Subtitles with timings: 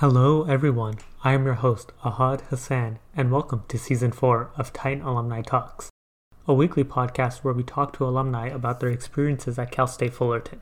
[0.00, 0.98] Hello, everyone.
[1.24, 5.90] I am your host, Ahad Hassan, and welcome to Season 4 of Titan Alumni Talks,
[6.46, 10.60] a weekly podcast where we talk to alumni about their experiences at Cal State Fullerton.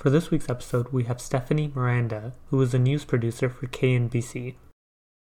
[0.00, 4.56] For this week's episode, we have Stephanie Miranda, who is a news producer for KNBC.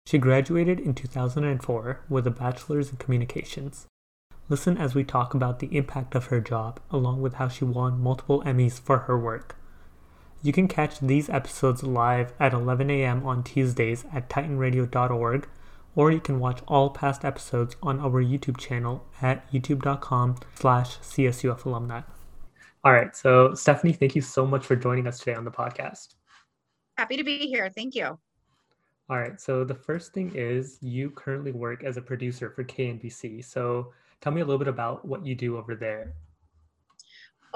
[0.05, 3.87] She graduated in 2004 with a bachelor's in communications.
[4.49, 7.97] Listen as we talk about the impact of her job, along with how she won
[7.97, 9.55] multiple Emmys for her work.
[10.45, 13.25] You can catch these episodes live at 11 a.m.
[13.25, 15.49] on Tuesdays at titanradio.org,
[15.95, 21.65] or you can watch all past episodes on our YouTube channel at youtube.com slash CSUF
[21.65, 22.01] alumni.
[22.83, 26.13] All right, so Stephanie, thank you so much for joining us today on the podcast.
[26.95, 27.71] Happy to be here.
[27.75, 28.19] Thank you.
[29.09, 33.43] All right, so the first thing is you currently work as a producer for KNBC.
[33.43, 36.13] So tell me a little bit about what you do over there.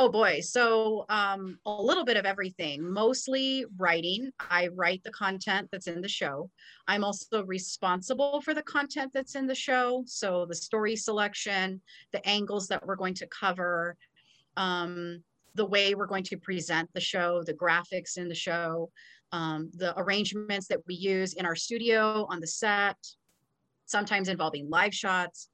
[0.01, 0.39] Oh boy.
[0.39, 4.31] So um, a little bit of everything, mostly writing.
[4.39, 6.49] I write the content that's in the show.
[6.87, 10.05] I'm also responsible for the content that's in the show.
[10.07, 11.81] So the story selection,
[12.13, 13.97] the angles that we're going to cover,
[14.55, 15.21] um,
[15.55, 18.89] the way we're going to present the show, the graphics in the show,
[19.33, 22.95] um, the arrangements that we use in our studio on the set,
[23.85, 25.49] sometimes involving live shots.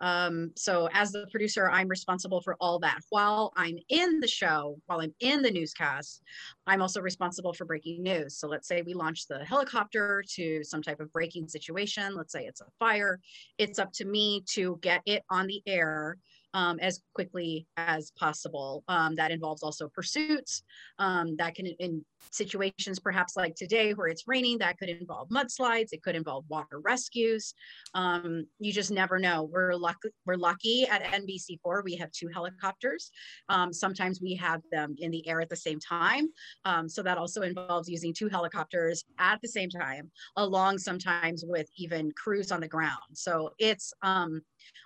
[0.00, 3.00] Um, so as the producer, I'm responsible for all that.
[3.10, 6.22] While I'm in the show, while I'm in the newscast,
[6.66, 8.36] I'm also responsible for breaking news.
[8.36, 12.14] So let's say we launch the helicopter to some type of breaking situation.
[12.14, 13.20] Let's say it's a fire.
[13.58, 16.18] It's up to me to get it on the air
[16.56, 18.82] um, as quickly as possible.
[18.88, 20.62] Um, that involves also pursuits.
[20.98, 25.88] Um, that can, in situations perhaps like today where it's raining, that could involve mudslides.
[25.92, 27.52] It could involve water rescues.
[27.94, 29.44] Um, you just never know.
[29.52, 30.08] We're lucky.
[30.24, 31.84] We're lucky at NBC4.
[31.84, 33.10] We have two helicopters.
[33.50, 36.28] Um, sometimes we have them in the air at the same time.
[36.64, 41.68] Um, so that also involves using two helicopters at the same time, along sometimes with
[41.76, 42.96] even crews on the ground.
[43.12, 43.92] So it's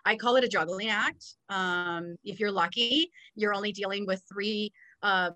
[0.05, 1.25] I call it a juggling act.
[1.49, 4.73] Um, if you're lucky, you're only dealing with three,
[5.03, 5.31] uh,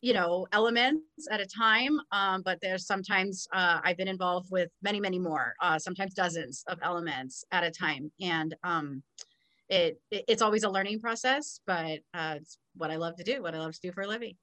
[0.00, 1.98] you know, elements at a time.
[2.12, 6.64] Um, but there's sometimes uh, I've been involved with many, many more, uh, sometimes dozens
[6.68, 8.10] of elements at a time.
[8.20, 9.02] And um,
[9.68, 13.42] it, it, it's always a learning process, but uh, it's what I love to do,
[13.42, 14.36] what I love to do for a living.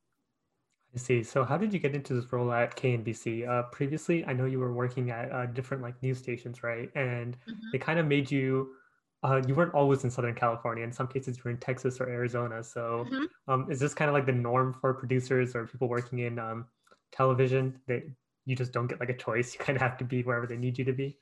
[0.93, 1.23] I see.
[1.23, 3.47] So, how did you get into this role at KNBC?
[3.47, 6.89] Uh, previously, I know you were working at uh, different like news stations, right?
[6.93, 7.67] And mm-hmm.
[7.71, 8.75] they kind of made you
[9.23, 10.83] uh, you weren't always in Southern California.
[10.83, 12.63] In some cases, you were in Texas or Arizona.
[12.63, 13.51] So, mm-hmm.
[13.51, 16.65] um, is this kind of like the norm for producers or people working in um,
[17.11, 18.03] television that
[18.45, 19.55] you just don't get like a choice?
[19.59, 21.17] You kind of have to be wherever they need you to be.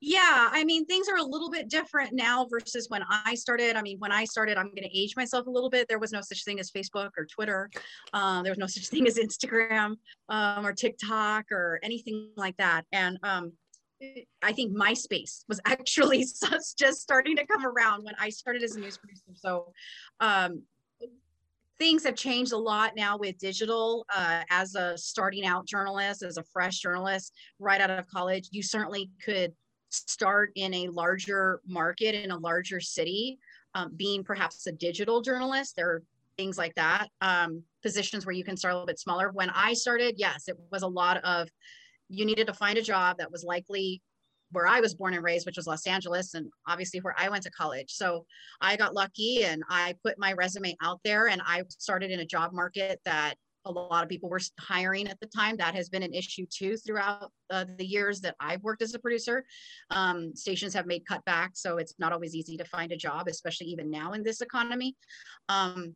[0.00, 3.74] Yeah, I mean, things are a little bit different now versus when I started.
[3.74, 5.88] I mean, when I started, I'm going to age myself a little bit.
[5.88, 7.70] There was no such thing as Facebook or Twitter.
[8.12, 9.94] Uh, there was no such thing as Instagram
[10.28, 12.84] um, or TikTok or anything like that.
[12.92, 13.52] And um,
[14.42, 16.26] I think MySpace was actually
[16.78, 19.22] just starting to come around when I started as a news producer.
[19.34, 19.72] So
[20.20, 20.62] um,
[21.78, 24.06] things have changed a lot now with digital.
[24.14, 28.62] Uh, as a starting out journalist, as a fresh journalist right out of college, you
[28.62, 29.52] certainly could
[29.90, 33.38] start in a larger market in a larger city,
[33.74, 35.76] um, being perhaps a digital journalist.
[35.76, 36.02] There are
[36.36, 39.30] things like that, um, positions where you can start a little bit smaller.
[39.30, 41.48] When I started, yes, it was a lot of
[42.08, 44.02] you needed to find a job that was likely
[44.50, 47.42] where I was born and raised, which was Los Angeles, and obviously where I went
[47.44, 47.92] to college.
[47.92, 48.24] So
[48.60, 52.26] I got lucky and I put my resume out there and I started in a
[52.26, 53.34] job market that
[53.66, 55.56] a lot of people were hiring at the time.
[55.56, 58.98] That has been an issue too throughout uh, the years that I've worked as a
[58.98, 59.44] producer.
[59.90, 63.68] Um, stations have made cutbacks, so it's not always easy to find a job, especially
[63.68, 64.94] even now in this economy.
[65.48, 65.94] Um,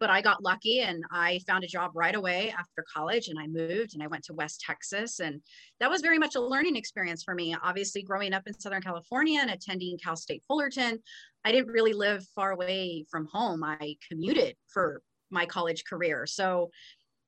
[0.00, 3.46] but I got lucky and I found a job right away after college and I
[3.46, 5.20] moved and I went to West Texas.
[5.20, 5.40] And
[5.80, 7.56] that was very much a learning experience for me.
[7.62, 10.98] Obviously, growing up in Southern California and attending Cal State Fullerton,
[11.44, 13.64] I didn't really live far away from home.
[13.64, 16.26] I commuted for my college career.
[16.26, 16.70] So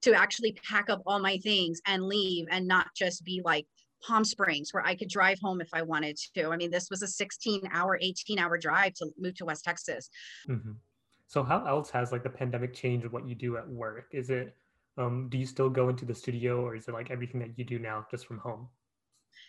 [0.03, 3.67] to actually pack up all my things and leave and not just be like
[4.03, 6.49] Palm Springs where I could drive home if I wanted to.
[6.49, 10.09] I mean, this was a 16 hour, 18 hour drive to move to West Texas.
[10.49, 10.73] Mm-hmm.
[11.31, 14.07] So how else has like the pandemic changed what you do at work?
[14.11, 14.57] Is it
[14.99, 17.65] um, do you still go into the studio or is it like everything that you
[17.65, 18.67] do now just from home?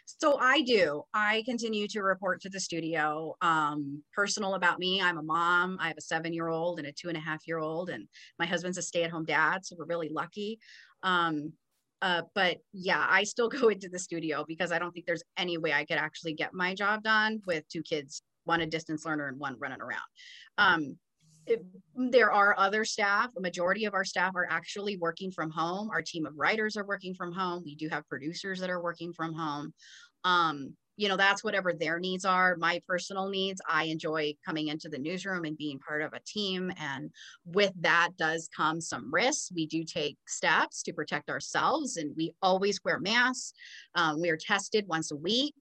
[0.06, 1.02] So I do.
[1.12, 3.36] I continue to report to the studio.
[3.42, 5.80] Um, personal about me, I'm a mom.
[5.82, 8.08] I have a seven year old and a two and a half year old, and
[8.38, 9.66] my husband's a stay at home dad.
[9.66, 10.60] So we're really lucky.
[11.02, 11.52] Um,
[12.04, 15.58] uh, but yeah, I still go into the studio because I don't think there's any
[15.58, 19.30] way I could actually get my job done with two kids, one a distance learner
[19.30, 20.02] and one running around.
[20.60, 20.98] Um,
[21.96, 25.90] there are other staff a majority of our staff are actually working from home.
[25.90, 27.64] Our team of writers are working from home.
[27.66, 29.74] We do have producers that are working from home.
[30.24, 32.56] Um, you know that's whatever their needs are.
[32.58, 36.72] My personal needs i enjoy coming into the newsroom and being part of a team.
[36.78, 37.10] And
[37.46, 39.52] with that does come some risks.
[39.56, 43.54] We do take steps to protect ourselves and we always wear masks.
[43.96, 45.56] Um, we are tested once a week.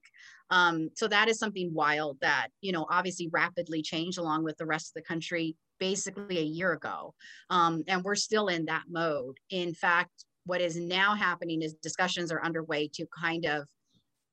[0.51, 4.65] Um, so that is something wild that you know obviously rapidly changed along with the
[4.65, 7.13] rest of the country basically a year ago.
[7.49, 9.37] Um, and we're still in that mode.
[9.49, 13.67] In fact what is now happening is discussions are underway to kind of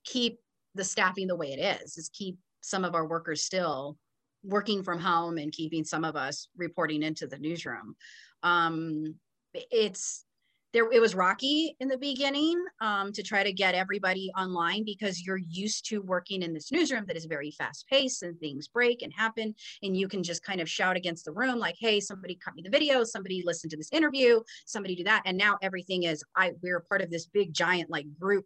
[0.05, 0.39] keep
[0.75, 3.97] the staffing the way it is is keep some of our workers still
[4.43, 7.94] working from home and keeping some of us reporting into the newsroom.
[8.43, 9.15] Um,
[9.53, 10.25] it's
[10.73, 15.25] there it was rocky in the beginning um, to try to get everybody online because
[15.25, 19.03] you're used to working in this newsroom that is very fast paced and things break
[19.03, 22.35] and happen and you can just kind of shout against the room like hey somebody
[22.35, 25.23] cut me the video somebody listen to this interview somebody do that.
[25.25, 28.44] And now everything is i we're part of this big giant like group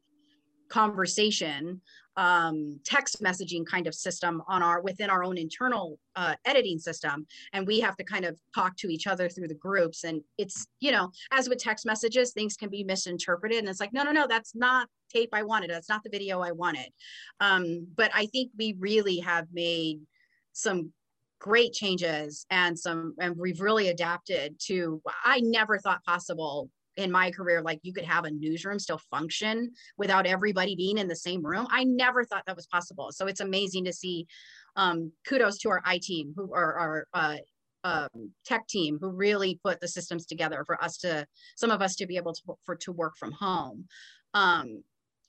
[0.69, 1.81] conversation
[2.17, 7.27] um, text messaging kind of system on our within our own internal uh, editing system.
[7.53, 10.05] And we have to kind of talk to each other through the groups.
[10.05, 13.59] And it's you know as with text messages things can be misinterpreted.
[13.59, 15.71] And it's like no no no that's not tape i wanted.
[15.71, 16.91] That's not the video i wanted.
[17.41, 20.01] Um, but i think we really have made
[20.53, 20.93] some
[21.39, 27.31] great changes and some and we've really adapted to i never thought possible in my
[27.31, 31.45] career like you could have a newsroom still function without everybody being in the same
[31.45, 31.67] room.
[31.71, 33.11] I never thought that was possible.
[33.13, 34.27] So it's amazing to see
[34.77, 37.37] um, kudos to our IT team who are our uh,
[37.85, 41.97] um, tech team who really put the systems together for us to some of us
[41.97, 43.87] to be able to for to work from home.
[44.35, 44.83] Um,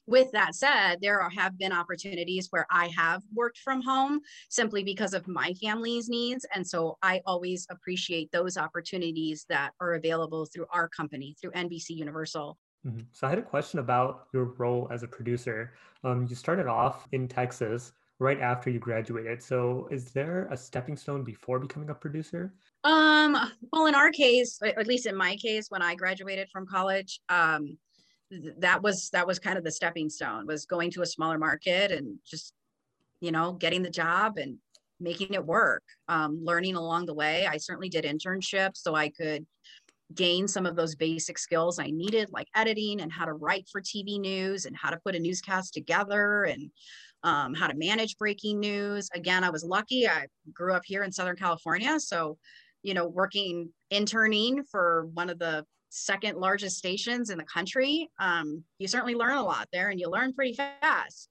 [0.06, 4.20] with that said, there are, have been opportunities where I have worked from home
[4.50, 6.46] simply because of my family's needs.
[6.54, 11.92] And so I always appreciate those opportunities that are available through our company, through NBC
[11.92, 12.58] Universal.
[12.86, 13.02] Mm-hmm.
[13.12, 15.74] So I had a question about your role as a producer.
[16.04, 19.42] Um, you started off in Texas right after you graduated.
[19.42, 22.54] So is there a stepping stone before becoming a producer?
[22.84, 23.38] Um,
[23.72, 27.78] well, in our case, at least in my case, when I graduated from college, um,
[28.58, 31.92] that was that was kind of the stepping stone was going to a smaller market
[31.92, 32.54] and just
[33.20, 34.58] you know getting the job and
[35.00, 37.46] making it work um, learning along the way.
[37.46, 39.46] I certainly did internships so i could
[40.14, 43.82] gain some of those basic skills i needed like editing and how to write for
[43.82, 46.70] tv news and how to put a newscast together and
[47.24, 49.10] um, how to manage breaking news.
[49.14, 50.08] Again i was lucky.
[50.08, 52.38] I grew up here in southern california so
[52.84, 58.64] you know working interning for one of the second largest stations in the country, um,
[58.80, 61.30] you certainly learn a lot there and you learn pretty fast.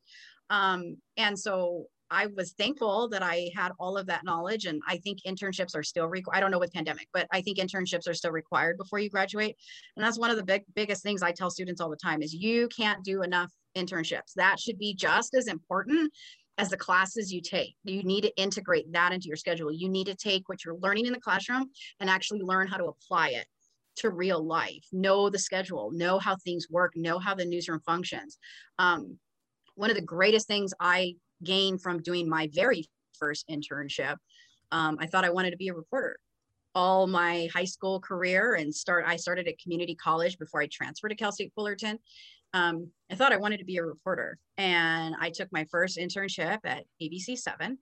[0.50, 4.66] Um, and so I was thankful that I had all of that knowledge.
[4.66, 6.36] And I think internships are still required.
[6.36, 9.56] I don't know with pandemic, but I think internships are still required before you graduate.
[9.96, 12.32] And that's one of the big, biggest things I tell students all the time is
[12.32, 14.34] you can't do enough internships.
[14.36, 16.12] That should be just as important
[16.58, 17.74] as the classes you take.
[17.82, 19.72] You need to integrate that into your schedule.
[19.72, 22.84] You need to take what you're learning in the classroom and actually learn how to
[22.84, 23.46] apply it
[23.96, 28.38] to real life, know the schedule, know how things work, know how the newsroom functions.
[28.78, 29.18] Um,
[29.74, 32.86] one of the greatest things I gained from doing my very
[33.18, 34.16] first internship,
[34.70, 36.18] um, I thought I wanted to be a reporter.
[36.74, 41.10] All my high school career and start, I started at community college before I transferred
[41.10, 41.98] to Cal State Fullerton.
[42.54, 46.58] Um, I thought I wanted to be a reporter, and I took my first internship
[46.64, 47.78] at ABC Seven,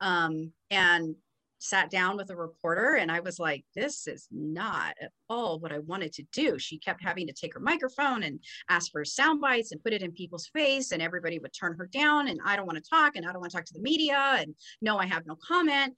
[0.00, 1.14] um, and
[1.58, 5.72] sat down with a reporter and I was like, this is not at all what
[5.72, 6.58] I wanted to do.
[6.58, 10.02] She kept having to take her microphone and ask for sound bites and put it
[10.02, 12.28] in people's face, and everybody would turn her down.
[12.28, 14.36] And I don't want to talk, and I don't want to talk to the media,
[14.38, 15.94] and no, I have no comment.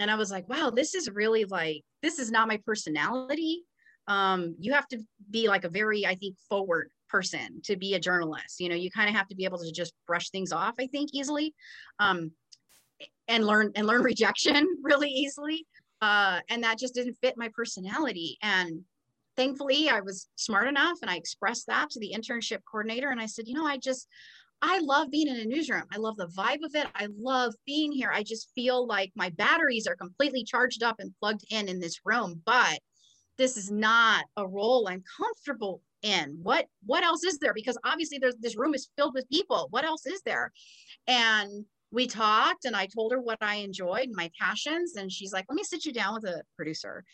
[0.00, 3.62] And I was like, wow, this is really like, this is not my personality.
[4.06, 4.98] Um, you have to
[5.30, 8.60] be like a very, I think, forward person to be a journalist.
[8.60, 10.86] You know, you kind of have to be able to just brush things off, I
[10.86, 11.54] think, easily.
[11.98, 12.30] Um,
[13.28, 15.66] and learn and learn rejection really easily.
[16.00, 18.38] Uh, and that just didn't fit my personality.
[18.42, 18.82] And
[19.36, 23.10] thankfully, I was smart enough and I expressed that to the internship coordinator.
[23.10, 24.06] And I said, you know, I just,
[24.62, 25.84] I love being in a newsroom.
[25.92, 26.86] I love the vibe of it.
[26.94, 28.10] I love being here.
[28.12, 32.00] I just feel like my batteries are completely charged up and plugged in in this
[32.04, 32.78] room, but
[33.38, 36.38] this is not a role I'm comfortable in.
[36.42, 37.54] What what else is there?
[37.54, 39.68] Because obviously there's this room is filled with people.
[39.70, 40.52] What else is there?
[41.06, 44.96] And we talked and I told her what I enjoyed, my passions.
[44.96, 47.04] And she's like, let me sit you down with a producer.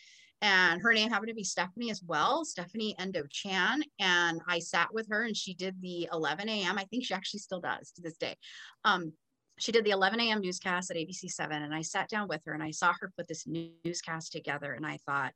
[0.43, 3.83] And her name happened to be Stephanie as well, Stephanie Endo Chan.
[4.01, 6.79] And I sat with her and she did the 11 a.m.
[6.79, 8.37] I think she actually still does to this day.
[8.85, 9.13] Um,
[9.59, 10.41] she did the 11 a.m.
[10.41, 11.63] newscast at ABC 7.
[11.63, 14.73] And I sat down with her and I saw her put this newscast together.
[14.73, 15.33] And I thought,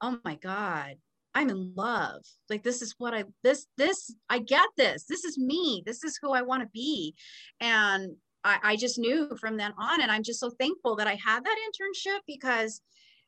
[0.00, 0.94] oh my God,
[1.34, 2.22] I'm in love.
[2.48, 5.04] Like this is what I this this I get this.
[5.08, 5.82] This is me.
[5.86, 7.14] This is who I want to be.
[7.60, 10.00] And I, I just knew from then on.
[10.00, 12.80] And I'm just so thankful that I had that internship because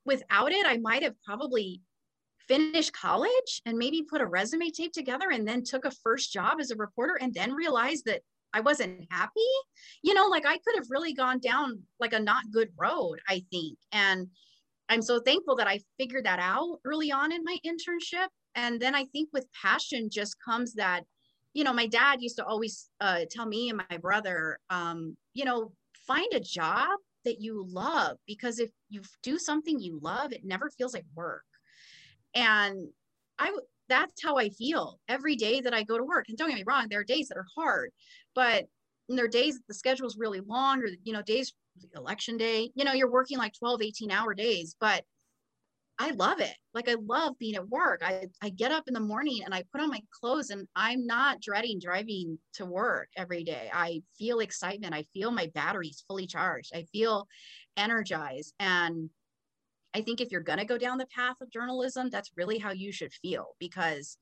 [0.04, 1.80] without it, I might have probably
[2.48, 6.58] finished college and maybe put a resume tape together and then took a first job
[6.60, 9.40] as a reporter and then realized that I wasn't happy.
[10.02, 13.44] You know, like I could have really gone down like a not good road, I
[13.50, 13.78] think.
[13.92, 14.28] And
[14.92, 18.26] I'm so thankful that I figured that out early on in my internship.
[18.54, 21.04] And then I think with passion just comes that,
[21.54, 25.46] you know, my dad used to always uh, tell me and my brother, um, you
[25.46, 25.72] know,
[26.06, 26.90] find a job
[27.24, 31.44] that you love because if you do something you love, it never feels like work.
[32.34, 32.88] And
[33.38, 33.56] I,
[33.88, 36.26] that's how I feel every day that I go to work.
[36.28, 37.92] And don't get me wrong, there are days that are hard,
[38.34, 38.66] but
[39.08, 41.54] there are days the schedule is really long or, you know, days
[41.94, 45.04] election day, you know, you're working like 12, 18 hour days, but
[45.98, 46.54] I love it.
[46.74, 48.02] Like I love being at work.
[48.04, 51.06] I, I get up in the morning and I put on my clothes and I'm
[51.06, 53.70] not dreading driving to work every day.
[53.72, 54.94] I feel excitement.
[54.94, 56.72] I feel my batteries fully charged.
[56.74, 57.28] I feel
[57.76, 58.54] energized.
[58.58, 59.10] And
[59.94, 62.72] I think if you're going to go down the path of journalism, that's really how
[62.72, 64.16] you should feel because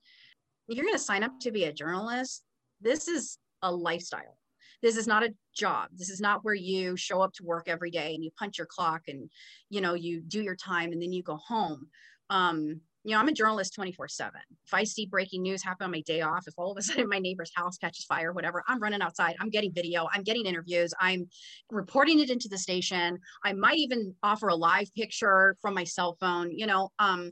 [0.67, 2.43] if you're going to sign up to be a journalist,
[2.81, 4.37] this is a lifestyle.
[4.81, 5.89] This is not a job.
[5.93, 8.67] This is not where you show up to work every day and you punch your
[8.67, 9.29] clock and
[9.69, 11.87] you know you do your time and then you go home.
[12.29, 14.39] Um, you know, I'm a journalist 24 7.
[14.65, 17.09] If I see breaking news happen on my day off, if all of a sudden
[17.09, 19.35] my neighbor's house catches fire, whatever, I'm running outside.
[19.39, 21.27] I'm getting video, I'm getting interviews, I'm
[21.71, 23.17] reporting it into the station.
[23.43, 26.89] I might even offer a live picture from my cell phone, you know.
[26.99, 27.31] Um,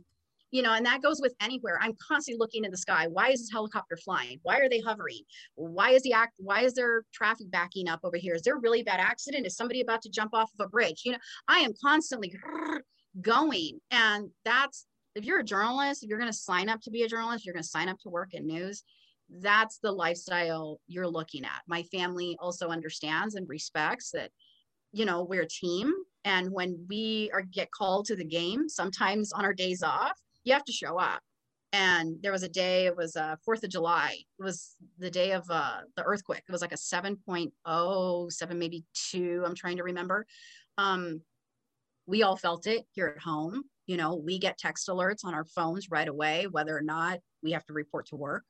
[0.51, 1.79] you know, and that goes with anywhere.
[1.81, 3.07] I'm constantly looking in the sky.
[3.07, 4.39] Why is this helicopter flying?
[4.43, 5.21] Why are they hovering?
[5.55, 6.33] Why is the act?
[6.37, 8.33] Why is there traffic backing up over here?
[8.33, 9.45] Is there a really bad accident?
[9.45, 11.01] Is somebody about to jump off of a bridge?
[11.05, 12.33] You know, I am constantly
[13.21, 17.03] going, and that's if you're a journalist, if you're going to sign up to be
[17.03, 18.83] a journalist, you're going to sign up to work in news.
[19.29, 21.61] That's the lifestyle you're looking at.
[21.67, 24.31] My family also understands and respects that,
[24.91, 25.93] you know, we're a team.
[26.25, 30.53] And when we are get called to the game, sometimes on our days off, you
[30.53, 31.21] have to show up.
[31.71, 34.17] And there was a day, it was uh, 4th of July.
[34.39, 36.43] It was the day of uh, the earthquake.
[36.47, 40.25] It was like a 7.0, 7, maybe 2, I'm trying to remember.
[40.77, 41.21] Um,
[42.07, 43.63] we all felt it here at home.
[43.85, 47.51] You know, we get text alerts on our phones right away, whether or not we
[47.51, 48.43] have to report to work.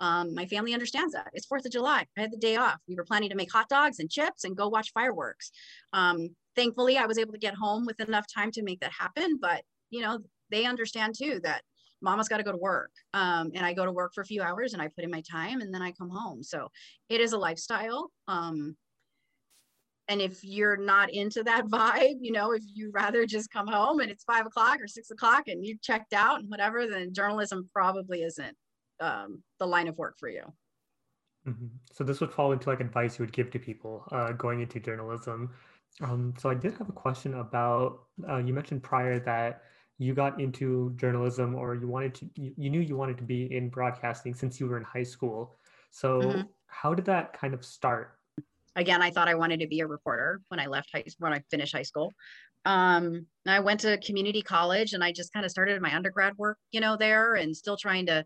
[0.00, 1.30] Um, my family understands that.
[1.34, 2.06] It's 4th of July.
[2.16, 2.78] I had the day off.
[2.88, 5.50] We were planning to make hot dogs and chips and go watch fireworks.
[5.92, 9.38] Um, thankfully, I was able to get home with enough time to make that happen.
[9.40, 10.18] But, you know,
[10.52, 11.62] they understand too that
[12.02, 14.42] mama's got to go to work um, and i go to work for a few
[14.42, 16.42] hours and i put in my time and then i come home.
[16.42, 16.68] So
[17.08, 18.76] it is a lifestyle um,
[20.08, 24.00] and if you're not into that vibe you know if you rather just come home
[24.00, 27.68] and it's five o'clock or six o'clock and you checked out and whatever then journalism
[27.72, 28.56] probably isn't
[29.00, 30.42] um, the line of work for you.
[31.48, 31.66] Mm-hmm.
[31.90, 34.78] so this would fall into like advice you would give to people uh, going into
[34.78, 35.50] journalism.
[36.00, 39.62] Um, so i did have a question about uh, you mentioned prior that
[40.02, 43.54] you got into journalism or you wanted to you, you knew you wanted to be
[43.54, 45.54] in broadcasting since you were in high school.
[45.90, 46.40] So mm-hmm.
[46.66, 48.18] how did that kind of start?
[48.74, 51.42] Again i thought i wanted to be a reporter when i left high when i
[51.50, 52.12] finished high school.
[52.64, 56.56] Um, i went to community college and i just kind of started my undergrad work
[56.70, 58.24] you know there and still trying to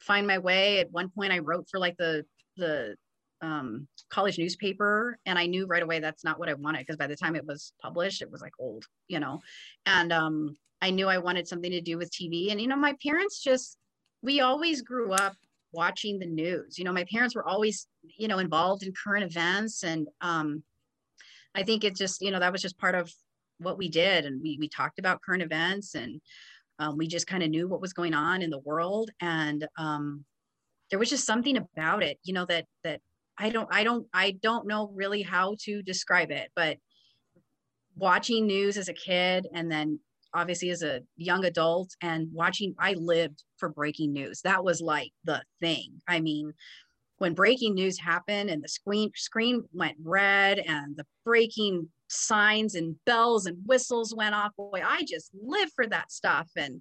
[0.00, 0.78] find my way.
[0.78, 2.24] At one point i wrote for like the
[2.56, 2.96] the
[3.42, 7.06] um, college newspaper and i knew right away that's not what i wanted because by
[7.06, 9.40] the time it was published it was like old you know
[9.86, 12.50] and um, I knew I wanted something to do with TV.
[12.50, 13.78] And, you know, my parents just,
[14.20, 15.34] we always grew up
[15.72, 16.76] watching the news.
[16.76, 17.86] You know, my parents were always,
[18.18, 19.84] you know, involved in current events.
[19.84, 20.64] And um,
[21.54, 23.12] I think it just, you know, that was just part of
[23.58, 24.26] what we did.
[24.26, 26.20] And we, we talked about current events and
[26.80, 29.12] um, we just kind of knew what was going on in the world.
[29.20, 30.24] And um,
[30.90, 33.00] there was just something about it, you know, that, that
[33.42, 36.78] I don't, I don't, I don't know really how to describe it, but
[37.96, 39.98] watching news as a kid and then
[40.32, 44.40] obviously as a young adult and watching i lived for breaking news.
[44.42, 46.00] That was like the thing.
[46.08, 46.54] I mean
[47.18, 52.96] when breaking news happened and the screen screen went red and the breaking signs and
[53.04, 56.48] bells and whistles went off boy i just lived for that stuff.
[56.56, 56.80] And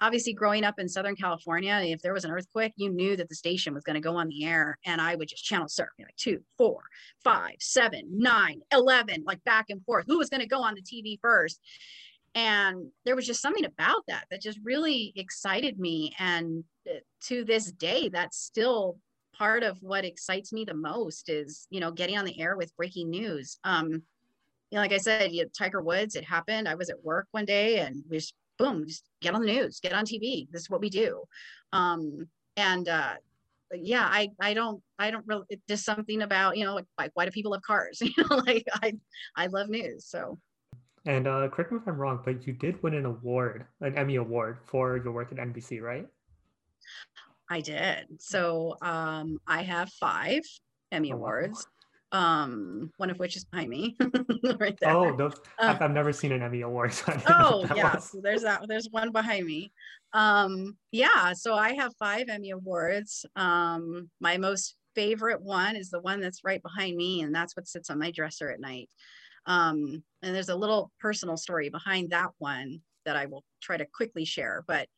[0.00, 3.34] obviously growing up in southern california if there was an earthquake you knew that the
[3.34, 6.16] station was going to go on the air and i would just channel surf like
[6.16, 6.82] two four
[7.22, 10.04] five seven nine 11 like back and forth.
[10.08, 11.60] Who was going to go on the tv first?
[12.34, 17.44] And there was just something about that that just really excited me and uh, to
[17.44, 18.98] this day that's still
[19.36, 22.76] part of what excites me the most is you know getting on the air with
[22.76, 23.58] breaking news.
[23.64, 23.90] Um
[24.70, 26.68] you know like i said you tiger woods it happened.
[26.68, 29.80] I was at work one day and we just boom just get on the news
[29.80, 31.22] get on tv this is what we do.
[31.72, 33.14] Um and uh
[33.72, 37.24] yeah i i don't i don't really just something about you know like, like why
[37.24, 38.00] do people love cars?
[38.04, 38.92] You know like i
[39.36, 40.38] i love news so.
[41.06, 44.16] And uh correct me if i'm wrong but you did win an award an emmy
[44.16, 46.06] award for your work at nbc right?
[47.50, 48.06] I did.
[48.20, 50.42] So um, I have five
[50.92, 51.66] Emmy oh, Awards.
[52.12, 53.96] Um, one of which is behind me,
[54.58, 54.90] right there.
[54.90, 56.92] Oh, those, uh, I've, I've, never seen an Emmy Award.
[56.92, 57.98] So oh, yeah.
[57.98, 58.66] So there's that.
[58.66, 59.72] There's one behind me.
[60.12, 61.32] Um, yeah.
[61.34, 63.24] So I have five Emmy Awards.
[63.36, 67.68] Um, my most favorite one is the one that's right behind me, and that's what
[67.68, 68.90] sits on my dresser at night.
[69.46, 73.86] Um, and there's a little personal story behind that one that I will try to
[73.86, 74.64] quickly share.
[74.66, 74.88] But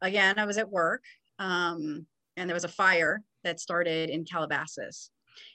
[0.00, 1.02] again, I was at work
[1.38, 5.10] um, and there was a fire that started in Calabasas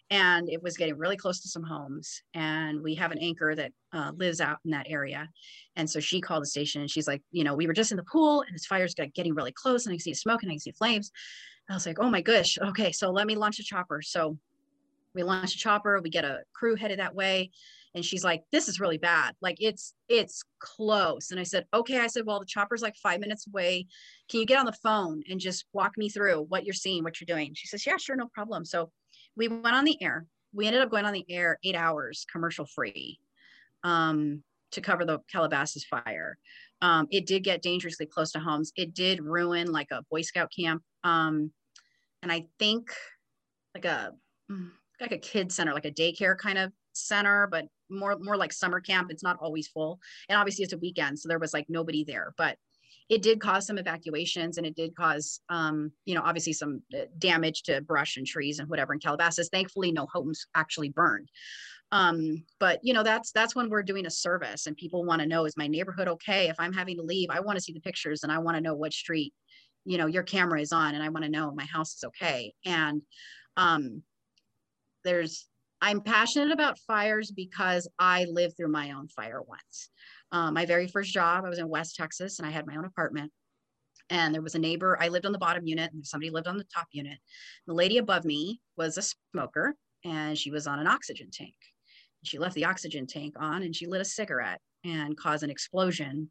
[0.10, 3.72] and it was getting really close to some homes and we have an anchor that
[3.94, 5.28] uh, lives out in that area.
[5.76, 7.98] And so she called the station and she's like you know we were just in
[7.98, 10.54] the pool and this fire's getting really close and i can see smoke and i
[10.54, 11.12] can see flames.
[11.68, 14.02] And i was like oh my gosh okay so let me launch a chopper.
[14.02, 14.38] So
[15.14, 17.52] we launch a chopper we get a crew headed that way
[17.94, 21.32] and she's like this is really bad like it's it's close.
[21.32, 23.88] And i said okay i said well the chopper's like five minutes away
[24.30, 27.20] can you get on the phone and just walk me through what you're seeing what
[27.20, 27.54] you're doing?
[27.54, 28.66] She says yeah sure no problem.
[28.66, 28.92] So
[29.42, 30.28] we went on the air.
[30.54, 33.20] We ended up going on the air eight hours commercial free
[33.84, 36.38] um, to cover the calabasas fire.
[36.84, 38.72] Um, it did get dangerously close to homes.
[38.76, 40.84] It did ruin like a boy scout camp.
[41.04, 41.52] Um,
[42.22, 42.92] and i think
[43.74, 44.12] like a
[44.52, 44.70] mm,
[45.00, 48.80] like a kid center like a daycare kind of center, but more more like summer
[48.80, 49.10] camp.
[49.10, 52.34] It's not always full, and obviously it's a weekend, so there was like nobody there.
[52.38, 52.58] But
[53.12, 57.02] it did cause some evacuations, and it did cause, um, you know, obviously some uh,
[57.20, 59.50] damage to brush and trees and whatever in Calabasas.
[59.52, 61.30] Thankfully, no homes actually burned.
[61.92, 65.28] Um, but you know, that's that's when we're doing a service, and people want to
[65.28, 66.48] know: Is my neighborhood okay?
[66.48, 68.62] If I'm having to leave, I want to see the pictures, and I want to
[68.62, 69.34] know what street,
[69.84, 72.54] you know, your camera is on, and I want to know my house is okay.
[72.66, 73.02] And
[73.58, 74.04] um,
[75.04, 75.50] there's
[75.82, 79.90] I'm passionate about fires because I lived through my own fire once.
[80.32, 82.86] Um, my very first job, I was in West Texas and I had my own
[82.86, 83.32] apartment.
[84.10, 86.58] And there was a neighbor, I lived on the bottom unit and somebody lived on
[86.58, 87.18] the top unit.
[87.68, 91.56] The lady above me was a smoker and she was on an oxygen tank.
[92.24, 96.30] She left the oxygen tank on and she lit a cigarette and caused an explosion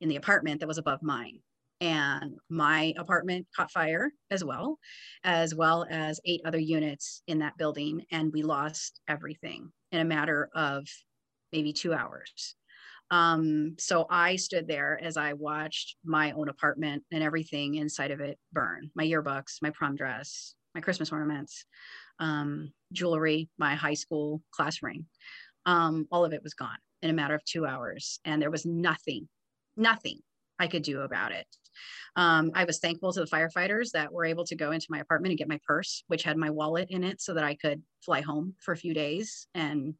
[0.00, 1.40] in the apartment that was above mine
[1.80, 4.78] and my apartment caught fire as well,
[5.24, 8.04] as well as eight other units in that building.
[8.10, 10.86] And we lost everything in a matter of
[11.52, 12.54] maybe two hours.
[13.10, 18.20] Um, so I stood there as I watched my own apartment and everything inside of
[18.20, 21.64] it burn my yearbooks, my prom dress, my Christmas ornaments,
[22.20, 25.06] um, jewelry, my high school class ring.
[25.66, 28.20] Um, all of it was gone in a matter of two hours.
[28.24, 29.28] And there was nothing,
[29.76, 30.20] nothing
[30.58, 31.46] I could do about it.
[32.16, 35.32] Um, I was thankful to the firefighters that were able to go into my apartment
[35.32, 38.20] and get my purse, which had my wallet in it, so that I could fly
[38.20, 39.94] home for a few days and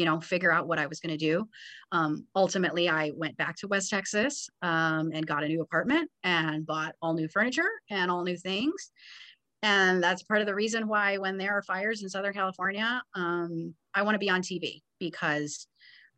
[0.00, 1.46] you know figure out what i was going to do
[1.92, 6.64] um, ultimately i went back to west texas um, and got a new apartment and
[6.64, 8.90] bought all new furniture and all new things
[9.62, 13.74] and that's part of the reason why when there are fires in southern california um,
[13.92, 15.66] i want to be on tv because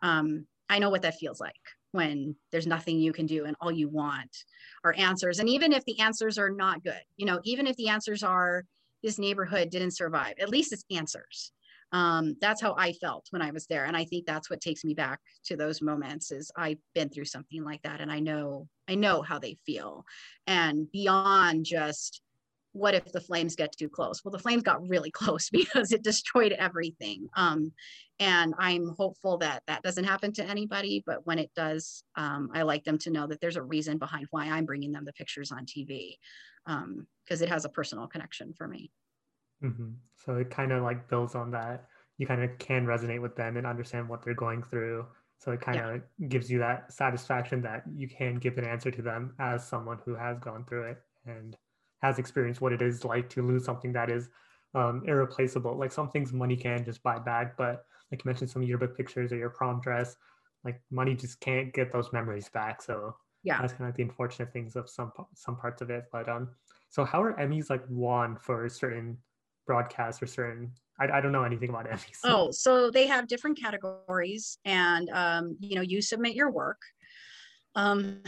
[0.02, 1.54] um, i know what that feels like
[1.90, 4.44] when there's nothing you can do and all you want
[4.82, 5.40] are answers.
[5.40, 8.64] And even if the answers are not good, you know, even if the answers are
[9.02, 11.52] this neighborhood didn't survive, at least it's answers.
[11.92, 13.84] Um, that's how I felt when I was there.
[13.84, 17.26] And I think that's what takes me back to those moments is I've been through
[17.26, 20.04] something like that and I know, I know how they feel.
[20.46, 22.22] And beyond just
[22.72, 24.24] what if the flames get too close?
[24.24, 27.28] Well, the flames got really close because it destroyed everything.
[27.36, 27.72] Um,
[28.18, 31.02] and I'm hopeful that that doesn't happen to anybody.
[31.04, 34.26] But when it does, um, I like them to know that there's a reason behind
[34.30, 36.16] why I'm bringing them the pictures on TV
[36.64, 37.06] because um,
[37.42, 38.90] it has a personal connection for me.
[39.62, 39.90] Mm-hmm.
[40.24, 41.86] So it kind of like builds on that.
[42.18, 45.06] You kind of can resonate with them and understand what they're going through.
[45.38, 46.28] So it kind of yeah.
[46.28, 50.14] gives you that satisfaction that you can give an answer to them as someone who
[50.14, 51.56] has gone through it and
[52.00, 54.28] has experienced what it is like to lose something that is
[54.74, 55.76] um, irreplaceable.
[55.76, 59.32] Like some things money can just buy back, but like you mentioned, some yearbook pictures
[59.32, 60.16] or your prom dress,
[60.64, 62.82] like money just can't get those memories back.
[62.82, 66.04] So yeah, that's kind of the unfortunate things of some some parts of it.
[66.12, 66.50] But um,
[66.88, 69.16] so how are Emmys like won for certain
[69.66, 70.72] broadcasts or certain?
[71.00, 72.18] I, I don't know anything about Emmys.
[72.24, 76.80] Oh, so they have different categories, and um, you know, you submit your work.
[77.74, 78.22] Um,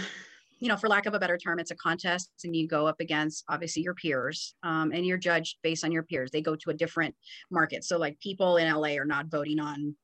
[0.61, 2.99] you know, for lack of a better term, it's a contest and you go up
[3.01, 6.31] against obviously your peers um, and you're judged based on your peers.
[6.31, 7.15] They go to a different
[7.51, 7.85] market.
[7.85, 9.95] So like people in LA are not voting on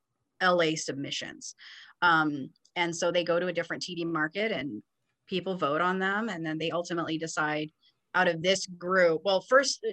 [0.42, 1.54] LA submissions.
[2.02, 4.82] Um, and so they go to a different TV market and
[5.28, 6.28] people vote on them.
[6.28, 7.70] And then they ultimately decide
[8.14, 9.86] out of this group, well, first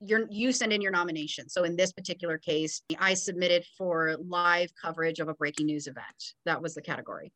[0.00, 1.48] you're, you send in your nomination.
[1.48, 6.34] So in this particular case, I submitted for live coverage of a breaking news event.
[6.46, 7.32] That was the category.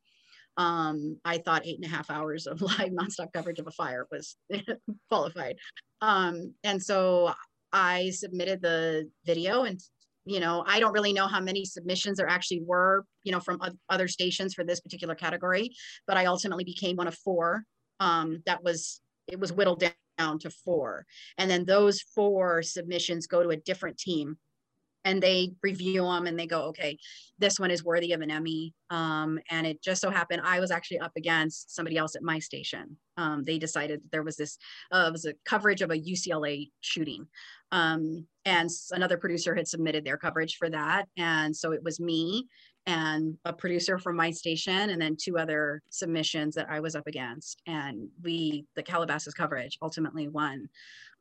[0.57, 4.07] Um, I thought eight and a half hours of live nonstop coverage of a fire
[4.11, 4.35] was
[5.09, 5.57] qualified.
[6.01, 7.33] Um, and so
[7.71, 9.79] I submitted the video and
[10.27, 13.61] you know, I don't really know how many submissions there actually were, you know, from
[13.89, 15.69] other stations for this particular category,
[16.07, 17.63] but I ultimately became one of four.
[17.99, 21.05] Um, that was, it was whittled down down to four.
[21.37, 24.37] And then those four submissions go to a different team
[25.05, 26.97] and they review them and they go, okay,
[27.37, 28.73] this one is worthy of an Emmy.
[28.89, 32.39] Um, and it just so happened I was actually up against somebody else at my
[32.39, 32.97] station.
[33.15, 34.57] Um, they decided there was this
[34.91, 37.27] uh, was a coverage of a UCLA shooting,
[37.71, 42.47] um, and another producer had submitted their coverage for that, and so it was me
[42.87, 47.07] and a producer from my station and then two other submissions that I was up
[47.07, 47.61] against.
[47.65, 50.69] And we, the Calabasas coverage ultimately won.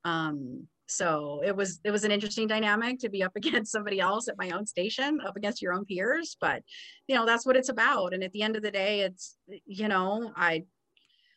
[0.05, 4.29] Um, so it was, it was an interesting dynamic to be up against somebody else
[4.29, 6.63] at my own station, up against your own peers, but
[7.09, 8.13] you know, that's what it's about.
[8.13, 10.65] And at the end of the day, it's, you know, I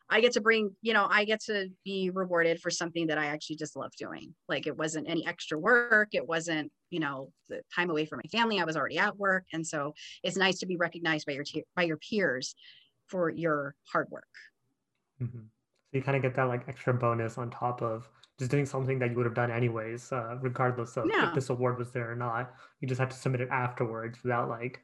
[0.10, 3.26] I get to bring, you know, I get to be rewarded for something that I
[3.26, 4.34] actually just love doing.
[4.48, 6.10] Like it wasn't any extra work.
[6.13, 8.60] It wasn't, you know, the time away from my family.
[8.60, 9.43] I was already at work.
[9.52, 9.93] And so
[10.24, 11.43] it's nice to be recognized by your,
[11.76, 12.56] by your peers
[13.08, 14.28] for your hard work.
[15.22, 15.39] Mm-hmm.
[15.39, 19.00] So you kind of get that like extra bonus on top of just doing something
[19.00, 21.30] that you would have done anyways, uh, regardless of yeah.
[21.30, 22.54] if this award was there or not.
[22.82, 24.82] You just have to submit it afterwards without like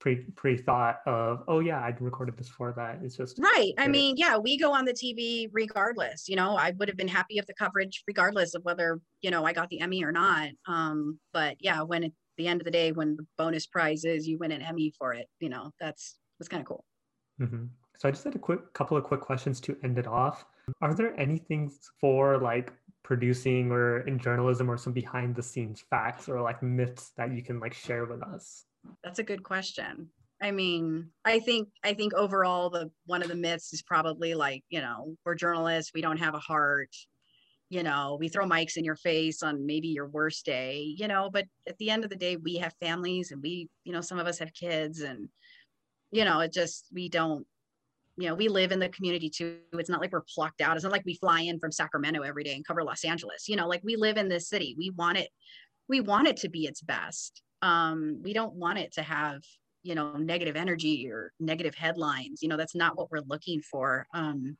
[0.00, 2.98] pre pre thought of oh yeah i'd recorded this for that.
[3.04, 6.72] It's just right i mean yeah we go on the tv regardless you know i
[6.78, 9.80] would have been happy if the coverage regardless of whether you know i got the
[9.80, 13.26] emmy or not um but yeah when at the end of the day when the
[13.36, 16.66] bonus prize is you win an emmy for it you know that's that's kind of
[16.66, 16.84] cool.
[17.40, 17.66] Mm-hmm.
[17.98, 20.44] so i just had a quick couple of quick questions to end it off.
[20.82, 25.82] Are there any things for like producing or in journalism or some behind the scenes
[25.90, 28.66] facts or like myths that you can like share with us
[29.02, 30.10] that's a good question.
[30.42, 34.64] I mean, I think I think overall the one of the myths is probably like,
[34.70, 36.94] you know, we're journalists, we don't have a heart.
[37.68, 41.30] You know, we throw mics in your face on maybe your worst day, you know,
[41.32, 44.18] but at the end of the day, we have families and we, you know, some
[44.18, 45.28] of us have kids and
[46.10, 47.46] you know, it just we don't
[48.16, 49.58] you know, we live in the community too.
[49.72, 50.76] It's not like we're plucked out.
[50.76, 53.48] It's not like we fly in from Sacramento every day and cover Los Angeles.
[53.48, 54.74] You know, like we live in this city.
[54.76, 55.28] We want it,
[55.88, 59.42] we want it to be its best um, we don't want it to have
[59.82, 64.06] you know negative energy or negative headlines you know that's not what we're looking for.
[64.14, 64.56] Um,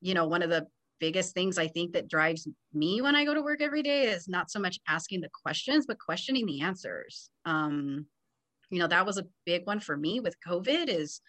[0.00, 0.66] you know one of the
[0.98, 4.28] biggest things i think that drives me when i go to work every day is
[4.28, 7.30] not so much asking the questions but questioning the answers.
[7.44, 8.06] Um,
[8.70, 11.20] you know that was a big one for me with covid is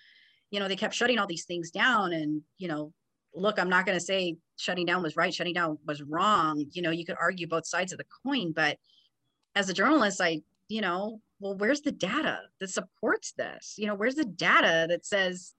[0.52, 2.92] you know they kept shutting all these things down and you know
[3.34, 6.66] look i'm not going to say shutting down was right shutting down was wrong.
[6.72, 8.78] You know you could argue both sides of the coin but
[9.56, 13.76] as a journalist, I, you know, well, where's the data that supports this?
[13.78, 15.54] You know, where's the data that says,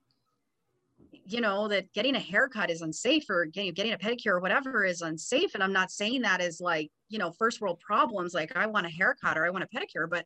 [1.27, 5.03] you know, that getting a haircut is unsafe or getting, a pedicure or whatever is
[5.03, 5.55] unsafe.
[5.55, 8.87] And I'm not saying that as like, you know, first world problems, like I want
[8.87, 10.25] a haircut or I want a pedicure, but,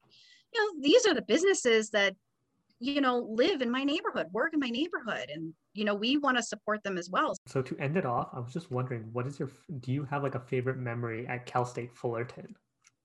[0.54, 2.14] you know, these are the businesses that,
[2.78, 5.30] you know, live in my neighborhood, work in my neighborhood.
[5.32, 7.34] And, you know, we want to support them as well.
[7.46, 9.50] So to end it off, I was just wondering, what is your,
[9.80, 12.54] do you have like a favorite memory at Cal State Fullerton?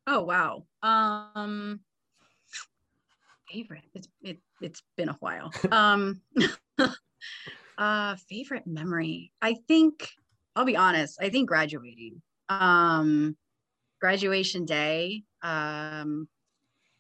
[0.08, 0.66] Oh wow.
[0.84, 1.82] Um
[3.50, 3.84] favorite.
[3.94, 5.52] It's it it's been a while.
[5.72, 6.22] um
[7.78, 9.32] uh favorite memory.
[9.42, 10.10] I think
[10.56, 12.22] I'll be honest, I think graduating.
[12.50, 13.36] Um
[14.00, 15.24] graduation day.
[15.42, 16.28] Um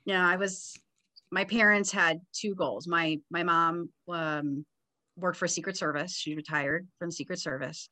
[0.05, 0.73] you know, I was
[1.31, 2.87] my parents had two goals.
[2.87, 4.65] My my mom um
[5.17, 6.15] worked for Secret Service.
[6.15, 7.89] She retired from Secret Service.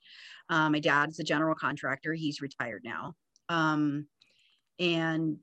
[0.50, 2.14] Um, my dad's a general contractor.
[2.14, 3.14] He's retired now.
[3.50, 4.08] Um,
[4.80, 5.38] and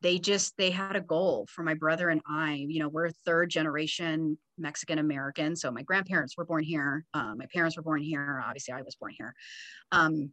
[0.00, 3.50] they just they had a goal for my brother and i you know we're third
[3.50, 5.56] generation mexican american.
[5.56, 7.04] So my grandparents were born here.
[7.14, 8.42] Uh, my parents were born here.
[8.44, 9.34] Obviously i was born here.
[9.92, 10.32] Um,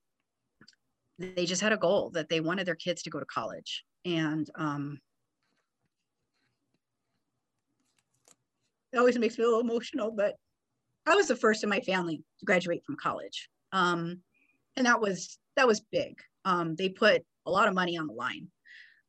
[1.17, 3.85] they just had a goal that they wanted their kids to go to college.
[4.03, 4.99] And um,
[8.91, 10.35] it always makes me a little emotional but
[11.05, 13.49] i was the first in my family to graduate from college.
[13.71, 14.21] Um,
[14.75, 18.13] and that was that was big um, they put a lot of money on the
[18.13, 18.47] line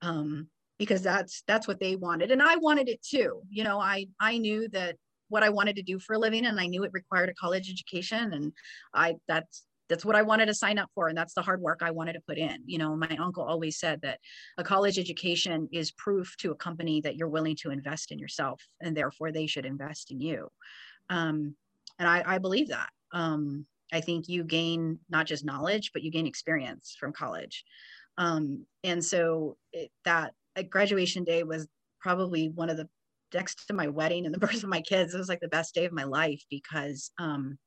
[0.03, 4.07] um, because that's that's what they wanted and i wanted it too you know i
[4.21, 4.97] i knew that
[5.29, 7.71] what I wanted to do for a living and I knew it required a college
[7.71, 8.53] education and
[8.95, 11.81] I that's that's what I wanted to sign up for and that's the hard work
[11.81, 12.63] I wanted to put in.
[12.67, 14.19] You know, my uncle always said that
[14.59, 18.61] a college education is proof to a company that you're willing to invest in yourself
[18.81, 20.49] and therefore they should invest in you.
[21.09, 21.55] Um,
[22.01, 22.89] and I, I believe that.
[23.13, 27.65] Um, I think you gain not just knowledge, but you gain experience from college.
[28.19, 30.35] Um, and so it, that
[30.71, 31.69] graduation day was
[32.01, 32.89] probably one of the
[33.35, 35.15] next to my wedding and the birth of my kids.
[35.15, 37.59] It was like the best day of my life because um,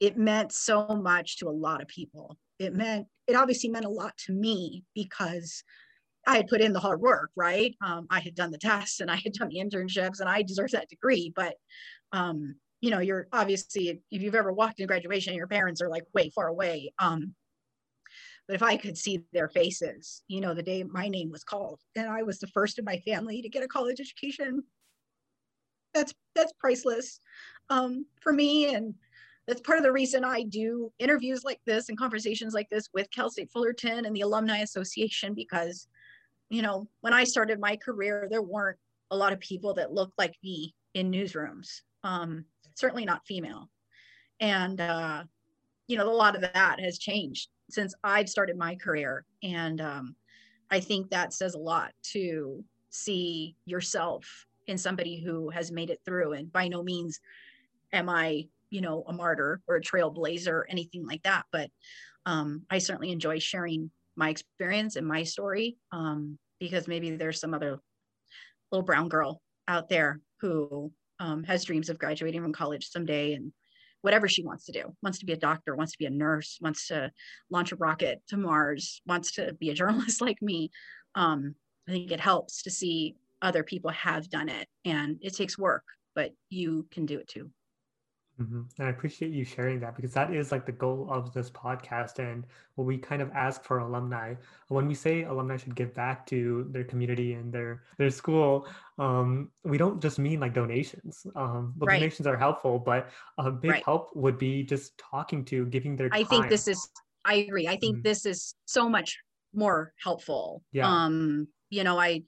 [0.00, 2.36] it meant so much to a lot of people.
[2.58, 5.62] It meant, it obviously meant a lot to me because
[6.26, 7.74] I had put in the hard work, right?
[7.82, 10.72] Um, I had done the tests and I had done the internships and I deserved
[10.72, 11.32] that degree.
[11.34, 11.54] But,
[12.12, 16.04] um, you know, you're obviously, if you've ever walked in graduation, your parents are like
[16.14, 16.92] way far away.
[16.98, 17.34] Um,
[18.46, 21.80] but if I could see their faces, you know, the day my name was called
[21.96, 24.62] and I was the first in my family to get a college education,
[25.92, 27.20] that's that's priceless
[27.68, 28.74] um, for me.
[28.74, 28.94] And
[29.46, 33.10] that's part of the reason I do interviews like this and conversations like this with
[33.10, 35.88] Cal State Fullerton and the Alumni Association because,
[36.48, 38.78] you know, when I started my career, there weren't
[39.10, 41.80] a lot of people that looked like me in newsrooms.
[42.04, 42.44] Um,
[42.78, 43.68] certainly not female,
[44.40, 45.24] and uh,
[45.86, 50.16] you know, a lot of that has changed since I've started my career, and um,
[50.70, 56.00] I think that says a lot to see yourself in somebody who has made it
[56.04, 56.34] through.
[56.34, 57.20] And by no means
[57.92, 61.44] am I you know a martyr or a trailblazer or anything like that.
[61.52, 61.70] But
[62.26, 67.54] um, i certainly enjoy sharing my experience and my story um, because maybe there's some
[67.54, 67.78] other
[68.70, 73.52] little brown girl out there who um, has dreams of graduating from college someday and
[74.02, 74.94] whatever she wants to do.
[75.02, 77.10] Wants to be a doctor wants to be a nurse wants to
[77.50, 80.70] launch a rocket to mars wants to be a journalist like me.
[81.14, 81.54] Um,
[81.88, 85.84] i think it helps to see other people have done it and it takes work
[86.14, 87.50] but you can do it too
[88.40, 88.60] Mm-hmm.
[88.78, 92.20] And I appreciate you sharing that because that is like the goal of this podcast
[92.20, 92.44] and
[92.76, 94.34] what we kind of ask for alumni.
[94.68, 99.50] When we say alumni should give back to their community and their their school, um,
[99.64, 101.26] we don't just mean like donations.
[101.34, 101.98] Um, well, right.
[101.98, 103.84] donations are helpful, but a big right.
[103.84, 106.08] help would be just talking to, giving their.
[106.12, 106.88] I think this is.
[107.24, 107.66] I agree.
[107.66, 108.02] I think mm-hmm.
[108.02, 109.18] this is so much
[109.52, 110.62] more helpful.
[110.72, 110.88] Yeah.
[110.88, 112.22] Um, you know, I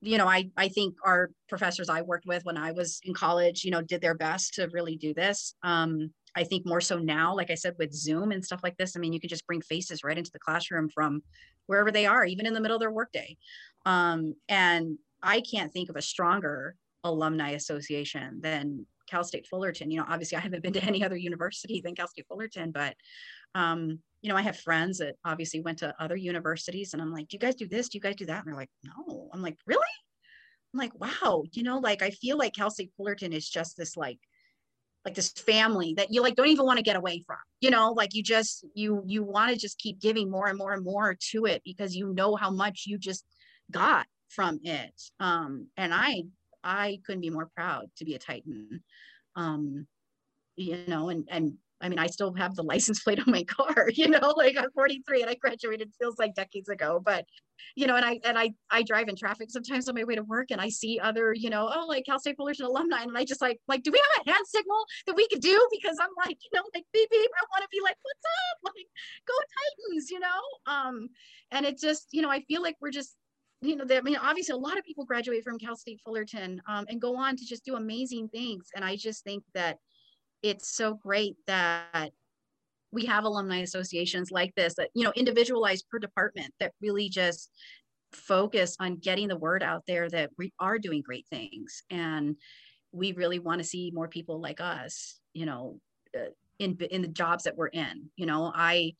[0.00, 3.64] you know, I, I think our professors I worked with when I was in college,
[3.64, 5.54] you know, did their best to really do this.
[5.62, 8.96] Um, I think more so now, like I said, with Zoom and stuff like this,
[8.96, 11.22] I mean, you can just bring faces right into the classroom from
[11.66, 13.36] wherever they are, even in the middle of their workday.
[13.86, 19.90] Um, and I can't think of a stronger alumni association than Cal State Fullerton.
[19.90, 22.94] You know, obviously I haven't been to any other university than Cal State Fullerton, but
[23.54, 27.28] um, you know, I have friends that obviously went to other universities and I'm like,
[27.28, 27.88] do you guys do this?
[27.88, 28.38] Do you guys do that?
[28.38, 29.28] And they're like, no.
[29.32, 29.82] I'm like, really?
[30.74, 34.18] I'm like, wow, you know, like I feel like State Fullerton is just this like,
[35.04, 37.92] like this family that you like don't even want to get away from, you know,
[37.92, 41.16] like you just, you, you want to just keep giving more and more and more
[41.30, 43.24] to it because you know how much you just
[43.70, 45.00] got from it.
[45.20, 46.24] Um, and I,
[46.62, 48.82] I couldn't be more proud to be a Titan.
[49.36, 49.86] Um,
[50.56, 53.88] you know, and, and I mean, I still have the license plate on my car,
[53.92, 57.24] you know, like I'm 43 and I graduated feels like decades ago, but
[57.74, 60.22] you know, and I, and I, I drive in traffic sometimes on my way to
[60.22, 63.02] work and I see other, you know, oh, like Cal State Fullerton alumni.
[63.02, 65.68] And I just like, like, do we have a hand signal that we could do?
[65.72, 68.58] Because I'm like, you know, like beep, beep, I want to be like, what's up?
[68.76, 68.86] Like
[69.26, 69.34] go
[69.88, 70.26] Titans, you know?
[70.66, 71.08] Um,
[71.50, 73.16] and it just, you know, I feel like we're just,
[73.60, 76.86] you know, I mean, obviously a lot of people graduate from Cal State Fullerton um,
[76.88, 78.68] and go on to just do amazing things.
[78.74, 79.78] And I just think that
[80.42, 82.12] it's so great that
[82.90, 87.50] we have alumni associations like this that you know individualized per department that really just
[88.12, 91.82] focus on getting the word out there that we are doing great things.
[91.90, 92.36] And
[92.92, 95.78] we really want to see more people like us you know
[96.16, 98.10] uh, in in the jobs that we're in.
[98.16, 98.94] You know i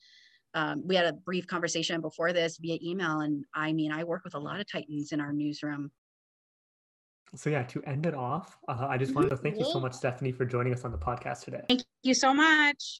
[0.54, 4.24] um, we had a brief conversation before this via email and i mean i work
[4.24, 5.90] with a lot of titans in our newsroom
[7.34, 9.94] so yeah, to end it off, uh, I just wanted to thank you so much,
[9.94, 11.62] Stephanie, for joining us on the podcast today.
[11.68, 12.96] Thank you so much.